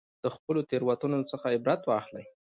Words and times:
د 0.23 0.25
خپلو 0.35 0.61
تېروتنو 0.69 1.19
څخه 1.31 1.45
عبرت 1.55 1.81
واخلئ. 1.85 2.25